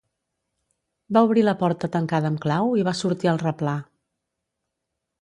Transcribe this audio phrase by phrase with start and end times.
[1.17, 3.79] Va obrir la porta tancada amb clau i va sortir al replà